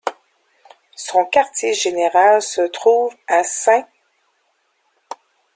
[0.95, 3.85] Son quartier général se trouve à St.